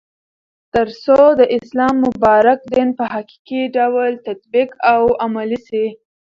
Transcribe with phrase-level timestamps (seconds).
[0.73, 5.85] ترڅو د اسلام مبارک دين په حقيقي ډول تطبيق او عملي سي